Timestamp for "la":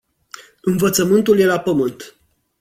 1.45-1.59